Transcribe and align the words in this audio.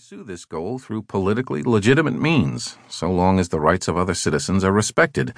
pursue 0.00 0.24
this 0.24 0.46
goal 0.46 0.78
through 0.78 1.02
politically 1.02 1.62
legitimate 1.62 2.18
means, 2.18 2.78
so 2.88 3.12
long 3.12 3.38
as 3.38 3.50
the 3.50 3.60
rights 3.60 3.86
of 3.86 3.98
other 3.98 4.14
citizens 4.14 4.64
are 4.64 4.72
respected. 4.72 5.34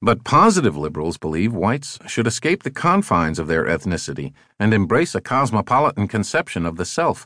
But 0.00 0.24
positive 0.24 0.76
liberals 0.76 1.16
believe 1.16 1.52
whites 1.52 1.96
should 2.08 2.26
escape 2.26 2.64
the 2.64 2.72
confines 2.72 3.38
of 3.38 3.46
their 3.46 3.64
ethnicity 3.64 4.32
and 4.58 4.74
embrace 4.74 5.14
a 5.14 5.20
cosmopolitan 5.20 6.08
conception 6.08 6.66
of 6.66 6.74
the 6.74 6.84
self. 6.84 7.24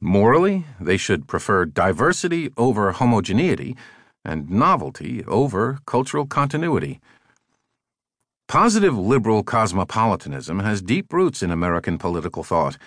Morally, 0.00 0.64
they 0.80 0.96
should 0.96 1.26
prefer 1.26 1.64
diversity 1.64 2.52
over 2.56 2.92
homogeneity 2.92 3.76
and 4.24 4.48
novelty 4.48 5.24
over 5.24 5.80
cultural 5.86 6.26
continuity. 6.26 7.00
Positive 8.46 8.96
liberal 8.96 9.42
cosmopolitanism 9.42 10.60
has 10.60 10.80
deep 10.80 11.12
roots 11.12 11.42
in 11.42 11.50
American 11.50 11.98
political 11.98 12.44
thought. 12.44 12.78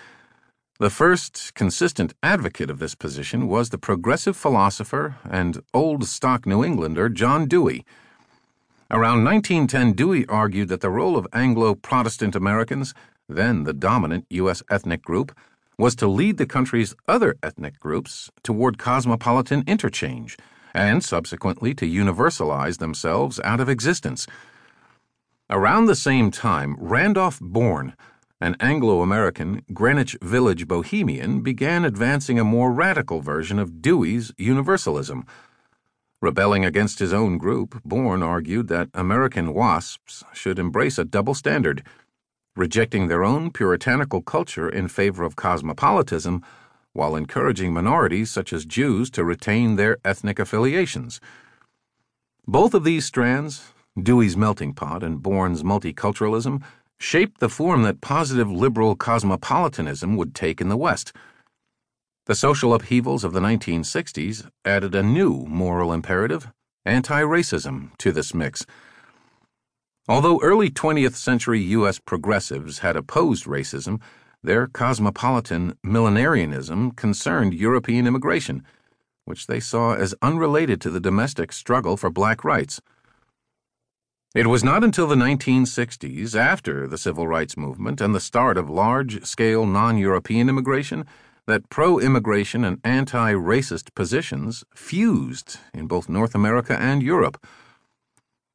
The 0.80 0.88
first 0.88 1.52
consistent 1.52 2.14
advocate 2.22 2.70
of 2.70 2.78
this 2.78 2.94
position 2.94 3.48
was 3.48 3.68
the 3.68 3.76
progressive 3.76 4.34
philosopher 4.34 5.16
and 5.28 5.62
old 5.74 6.06
stock 6.06 6.46
New 6.46 6.64
Englander 6.64 7.10
John 7.10 7.46
Dewey. 7.46 7.84
Around 8.90 9.22
1910, 9.24 9.92
Dewey 9.92 10.24
argued 10.26 10.68
that 10.70 10.80
the 10.80 10.88
role 10.88 11.18
of 11.18 11.28
Anglo 11.34 11.74
Protestant 11.74 12.34
Americans, 12.34 12.94
then 13.28 13.64
the 13.64 13.74
dominant 13.74 14.24
U.S. 14.30 14.62
ethnic 14.70 15.02
group, 15.02 15.36
was 15.76 15.94
to 15.96 16.08
lead 16.08 16.38
the 16.38 16.46
country's 16.46 16.94
other 17.06 17.36
ethnic 17.42 17.78
groups 17.78 18.30
toward 18.42 18.78
cosmopolitan 18.78 19.62
interchange 19.66 20.38
and 20.72 21.04
subsequently 21.04 21.74
to 21.74 21.84
universalize 21.84 22.78
themselves 22.78 23.38
out 23.44 23.60
of 23.60 23.68
existence. 23.68 24.26
Around 25.50 25.86
the 25.86 25.94
same 25.94 26.30
time, 26.30 26.74
Randolph 26.78 27.38
Bourne, 27.38 27.94
an 28.40 28.56
Anglo 28.58 29.02
American 29.02 29.62
Greenwich 29.74 30.16
Village 30.22 30.66
bohemian, 30.66 31.42
began 31.42 31.84
advancing 31.84 32.38
a 32.38 32.44
more 32.44 32.72
radical 32.72 33.20
version 33.20 33.58
of 33.58 33.82
Dewey's 33.82 34.32
universalism. 34.38 35.26
Rebelling 36.22 36.64
against 36.64 36.98
his 36.98 37.12
own 37.12 37.36
group, 37.36 37.82
Bourne 37.84 38.22
argued 38.22 38.68
that 38.68 38.88
American 38.94 39.52
WASPs 39.52 40.24
should 40.32 40.58
embrace 40.58 40.96
a 40.98 41.04
double 41.04 41.34
standard, 41.34 41.82
rejecting 42.56 43.08
their 43.08 43.24
own 43.24 43.50
puritanical 43.50 44.22
culture 44.22 44.68
in 44.68 44.88
favor 44.88 45.22
of 45.22 45.36
cosmopolitanism 45.36 46.42
while 46.92 47.16
encouraging 47.16 47.72
minorities 47.72 48.30
such 48.30 48.52
as 48.52 48.64
Jews 48.64 49.10
to 49.10 49.24
retain 49.24 49.76
their 49.76 49.98
ethnic 50.04 50.38
affiliations. 50.38 51.20
Both 52.46 52.74
of 52.74 52.84
these 52.84 53.04
strands, 53.04 53.72
Dewey's 54.00 54.36
melting 54.36 54.74
pot 54.74 55.02
and 55.02 55.22
Bourne's 55.22 55.62
multiculturalism, 55.62 56.62
shaped 57.00 57.40
the 57.40 57.48
form 57.48 57.82
that 57.82 58.00
positive 58.00 58.50
liberal 58.50 58.94
cosmopolitanism 58.94 60.16
would 60.16 60.34
take 60.34 60.60
in 60.60 60.68
the 60.68 60.76
West. 60.76 61.12
The 62.26 62.34
social 62.34 62.74
upheavals 62.74 63.24
of 63.24 63.32
the 63.32 63.40
1960s 63.40 64.48
added 64.64 64.94
a 64.94 65.02
new 65.02 65.46
moral 65.46 65.92
imperative, 65.92 66.48
anti 66.84 67.22
racism, 67.22 67.96
to 67.98 68.12
this 68.12 68.34
mix. 68.34 68.66
Although 70.08 70.40
early 70.42 70.70
20th 70.70 71.14
century 71.14 71.60
U.S. 71.60 71.98
progressives 71.98 72.80
had 72.80 72.96
opposed 72.96 73.46
racism, 73.46 74.00
their 74.42 74.66
cosmopolitan 74.66 75.76
millenarianism 75.84 76.96
concerned 76.96 77.54
European 77.54 78.06
immigration, 78.06 78.62
which 79.24 79.46
they 79.46 79.60
saw 79.60 79.94
as 79.94 80.14
unrelated 80.20 80.80
to 80.80 80.90
the 80.90 81.00
domestic 81.00 81.52
struggle 81.52 81.96
for 81.96 82.10
black 82.10 82.44
rights. 82.44 82.80
It 84.32 84.46
was 84.46 84.62
not 84.62 84.84
until 84.84 85.08
the 85.08 85.16
1960s, 85.16 86.36
after 86.36 86.86
the 86.86 86.98
Civil 86.98 87.26
Rights 87.26 87.56
Movement 87.56 88.00
and 88.00 88.14
the 88.14 88.20
start 88.20 88.56
of 88.56 88.70
large 88.70 89.24
scale 89.24 89.66
non 89.66 89.98
European 89.98 90.48
immigration, 90.48 91.04
that 91.48 91.68
pro 91.68 91.98
immigration 91.98 92.64
and 92.64 92.78
anti 92.84 93.32
racist 93.32 93.92
positions 93.96 94.62
fused 94.72 95.58
in 95.74 95.88
both 95.88 96.08
North 96.08 96.36
America 96.36 96.80
and 96.80 97.02
Europe. 97.02 97.44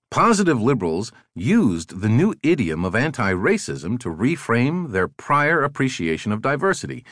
Positive 0.09 0.61
liberals 0.61 1.11
used 1.33 1.99
the 1.99 2.07
new 2.07 2.33
idiom 2.41 2.85
of 2.85 2.95
anti 2.95 3.33
racism 3.33 3.99
to 3.99 4.07
reframe 4.07 4.93
their 4.93 5.09
prior 5.09 5.61
appreciation 5.61 6.31
of 6.31 6.41
diversity, 6.41 7.03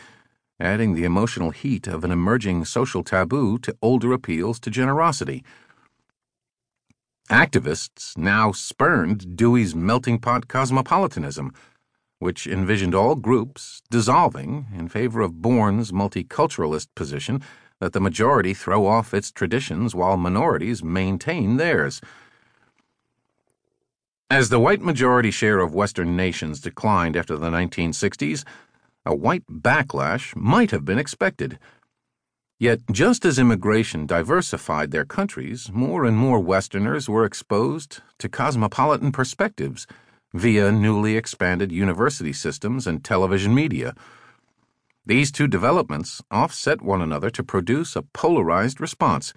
adding 0.57 0.93
the 0.93 1.03
emotional 1.03 1.49
heat 1.49 1.85
of 1.85 2.05
an 2.05 2.11
emerging 2.11 2.63
social 2.63 3.03
taboo 3.03 3.57
to 3.57 3.75
older 3.81 4.13
appeals 4.13 4.57
to 4.61 4.69
generosity. 4.69 5.43
Activists 7.33 8.15
now 8.15 8.51
spurned 8.51 9.35
Dewey's 9.35 9.73
melting 9.73 10.19
pot 10.19 10.47
cosmopolitanism, 10.47 11.51
which 12.19 12.45
envisioned 12.45 12.93
all 12.93 13.15
groups 13.15 13.81
dissolving 13.89 14.67
in 14.71 14.87
favor 14.87 15.19
of 15.21 15.41
Bourne's 15.41 15.91
multiculturalist 15.91 16.89
position 16.93 17.41
that 17.79 17.91
the 17.91 17.99
majority 17.99 18.53
throw 18.53 18.85
off 18.85 19.15
its 19.15 19.31
traditions 19.31 19.95
while 19.95 20.15
minorities 20.15 20.83
maintain 20.83 21.57
theirs. 21.57 22.01
As 24.29 24.49
the 24.49 24.59
white 24.59 24.81
majority 24.81 25.31
share 25.31 25.59
of 25.59 25.73
Western 25.73 26.15
nations 26.15 26.61
declined 26.61 27.17
after 27.17 27.35
the 27.35 27.49
1960s, 27.49 28.43
a 29.07 29.15
white 29.15 29.47
backlash 29.49 30.35
might 30.35 30.69
have 30.69 30.85
been 30.85 30.99
expected. 30.99 31.57
Yet, 32.63 32.79
just 32.93 33.25
as 33.25 33.39
immigration 33.39 34.05
diversified 34.05 34.91
their 34.91 35.03
countries, 35.03 35.69
more 35.73 36.05
and 36.05 36.15
more 36.15 36.39
Westerners 36.39 37.09
were 37.09 37.25
exposed 37.25 37.99
to 38.19 38.29
cosmopolitan 38.29 39.11
perspectives 39.11 39.85
via 40.33 40.71
newly 40.71 41.17
expanded 41.17 41.73
university 41.73 42.31
systems 42.31 42.87
and 42.87 43.03
television 43.03 43.53
media. 43.53 43.93
These 45.05 45.29
two 45.29 45.49
developments 45.49 46.21
offset 46.31 46.81
one 46.81 47.01
another 47.01 47.29
to 47.31 47.43
produce 47.43 47.97
a 47.97 48.01
polarized 48.01 48.79
response. 48.79 49.33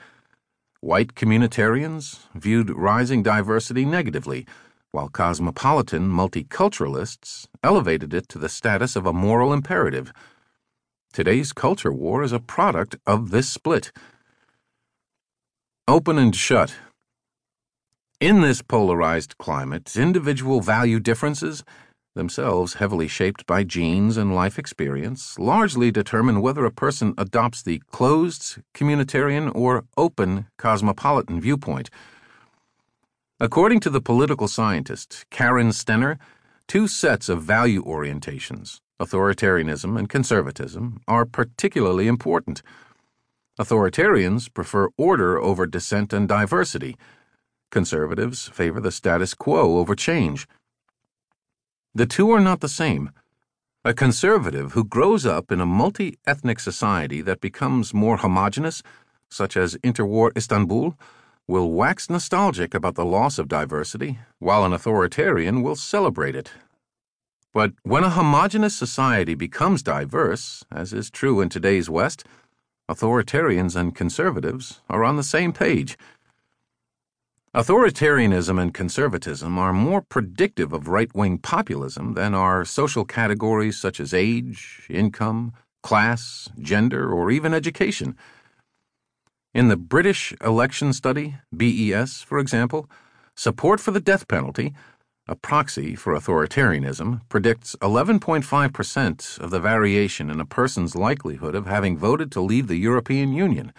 White 0.80 1.16
communitarians 1.16 2.20
viewed 2.36 2.70
rising 2.70 3.24
diversity 3.24 3.84
negatively, 3.84 4.46
while 4.92 5.08
cosmopolitan 5.08 6.08
multiculturalists 6.08 7.48
elevated 7.64 8.14
it 8.14 8.28
to 8.28 8.38
the 8.38 8.48
status 8.48 8.94
of 8.94 9.04
a 9.04 9.12
moral 9.12 9.52
imperative. 9.52 10.12
Today's 11.16 11.54
culture 11.54 11.94
war 11.94 12.22
is 12.22 12.32
a 12.32 12.38
product 12.38 12.96
of 13.06 13.30
this 13.30 13.48
split. 13.48 13.90
Open 15.88 16.18
and 16.18 16.36
shut. 16.36 16.74
In 18.20 18.42
this 18.42 18.60
polarized 18.60 19.38
climate, 19.38 19.96
individual 19.96 20.60
value 20.60 21.00
differences, 21.00 21.64
themselves 22.14 22.74
heavily 22.74 23.08
shaped 23.08 23.46
by 23.46 23.64
genes 23.64 24.18
and 24.18 24.34
life 24.34 24.58
experience, 24.58 25.38
largely 25.38 25.90
determine 25.90 26.42
whether 26.42 26.66
a 26.66 26.70
person 26.70 27.14
adopts 27.16 27.62
the 27.62 27.80
closed, 27.90 28.58
communitarian, 28.74 29.50
or 29.54 29.86
open 29.96 30.48
cosmopolitan 30.58 31.40
viewpoint. 31.40 31.88
According 33.40 33.80
to 33.80 33.88
the 33.88 34.02
political 34.02 34.48
scientist 34.48 35.24
Karen 35.30 35.70
Stenner, 35.70 36.18
two 36.68 36.86
sets 36.86 37.30
of 37.30 37.42
value 37.42 37.82
orientations 37.82 38.80
authoritarianism 39.00 39.98
and 39.98 40.08
conservatism, 40.08 41.00
are 41.06 41.24
particularly 41.26 42.06
important. 42.06 42.62
Authoritarians 43.58 44.52
prefer 44.52 44.88
order 44.96 45.38
over 45.38 45.66
dissent 45.66 46.12
and 46.12 46.28
diversity. 46.28 46.96
Conservatives 47.70 48.48
favor 48.48 48.80
the 48.80 48.92
status 48.92 49.34
quo 49.34 49.78
over 49.78 49.94
change. 49.94 50.46
The 51.94 52.06
two 52.06 52.30
are 52.30 52.40
not 52.40 52.60
the 52.60 52.68
same. 52.68 53.10
A 53.84 53.94
conservative 53.94 54.72
who 54.72 54.84
grows 54.84 55.24
up 55.24 55.50
in 55.52 55.60
a 55.60 55.66
multi 55.66 56.18
ethnic 56.26 56.60
society 56.60 57.22
that 57.22 57.40
becomes 57.40 57.94
more 57.94 58.18
homogenous, 58.18 58.82
such 59.30 59.56
as 59.56 59.76
interwar 59.76 60.36
Istanbul, 60.36 60.94
will 61.48 61.70
wax 61.70 62.10
nostalgic 62.10 62.74
about 62.74 62.96
the 62.96 63.04
loss 63.04 63.38
of 63.38 63.48
diversity, 63.48 64.18
while 64.38 64.64
an 64.64 64.72
authoritarian 64.72 65.62
will 65.62 65.76
celebrate 65.76 66.34
it 66.34 66.50
but 67.56 67.72
when 67.84 68.04
a 68.04 68.10
homogenous 68.10 68.76
society 68.76 69.34
becomes 69.34 69.82
diverse, 69.82 70.62
as 70.70 70.92
is 70.92 71.10
true 71.10 71.40
in 71.40 71.48
today's 71.48 71.88
West, 71.88 72.22
authoritarians 72.86 73.74
and 73.74 73.94
conservatives 73.94 74.82
are 74.90 75.02
on 75.02 75.16
the 75.16 75.22
same 75.22 75.54
page. 75.54 75.96
Authoritarianism 77.54 78.60
and 78.60 78.74
conservatism 78.74 79.58
are 79.58 79.72
more 79.72 80.02
predictive 80.02 80.74
of 80.74 80.88
right 80.88 81.08
wing 81.14 81.38
populism 81.38 82.12
than 82.12 82.34
are 82.34 82.66
social 82.66 83.06
categories 83.06 83.78
such 83.78 84.00
as 84.00 84.12
age, 84.12 84.86
income, 84.90 85.54
class, 85.82 86.50
gender, 86.60 87.10
or 87.10 87.30
even 87.30 87.54
education. 87.54 88.18
In 89.54 89.68
the 89.68 89.78
British 89.78 90.34
election 90.44 90.92
study, 90.92 91.36
BES, 91.56 92.20
for 92.20 92.38
example, 92.38 92.86
support 93.34 93.80
for 93.80 93.92
the 93.92 94.06
death 94.10 94.28
penalty 94.28 94.74
a 95.28 95.34
proxy 95.34 95.96
for 95.96 96.14
authoritarianism, 96.14 97.20
predicts 97.28 97.74
11.5% 97.76 99.40
of 99.40 99.50
the 99.50 99.60
variation 99.60 100.30
in 100.30 100.40
a 100.40 100.46
person's 100.46 100.94
likelihood 100.94 101.54
of 101.54 101.66
having 101.66 101.96
voted 101.96 102.30
to 102.32 102.40
leave 102.40 102.68
the 102.68 102.76
European 102.76 103.32
Union, 103.32 103.72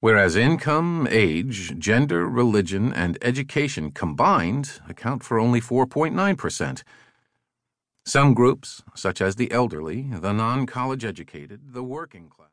whereas 0.00 0.36
income, 0.36 1.08
age, 1.10 1.76
gender, 1.78 2.28
religion, 2.28 2.92
and 2.92 3.18
education 3.22 3.90
combined 3.90 4.80
account 4.88 5.24
for 5.24 5.40
only 5.40 5.60
4.9%. 5.60 6.82
Some 8.06 8.34
groups, 8.34 8.82
such 8.94 9.22
as 9.22 9.36
the 9.36 9.50
elderly, 9.50 10.02
the 10.02 10.32
non 10.32 10.66
college 10.66 11.04
educated, 11.06 11.72
the 11.72 11.82
working 11.82 12.28
class, 12.28 12.42